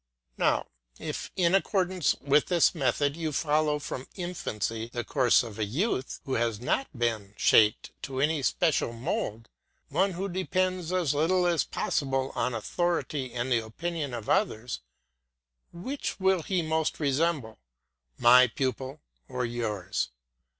Now 0.39 0.65
if 0.97 1.29
in 1.35 1.53
accordance 1.53 2.15
with 2.21 2.47
this 2.47 2.73
method 2.73 3.15
you 3.15 3.31
follow 3.31 3.77
from 3.77 4.07
infancy 4.15 4.89
the 4.91 5.03
course 5.03 5.43
of 5.43 5.59
a 5.59 5.63
youth 5.63 6.21
who 6.25 6.33
has 6.33 6.59
not 6.59 6.87
been 6.97 7.35
shaped 7.37 7.91
to 8.01 8.19
any 8.19 8.41
special 8.41 8.93
mould, 8.93 9.47
one 9.89 10.13
who 10.13 10.27
depends 10.27 10.91
as 10.91 11.13
little 11.13 11.45
as 11.45 11.63
possible 11.65 12.31
on 12.33 12.55
authority 12.55 13.31
and 13.31 13.51
the 13.51 13.63
opinions 13.63 14.15
of 14.15 14.27
others, 14.27 14.79
which 15.71 16.19
will 16.19 16.41
he 16.41 16.63
most 16.63 16.99
resemble, 16.99 17.59
my 18.17 18.47
pupil 18.47 19.01
or 19.27 19.45
yours? 19.45 20.09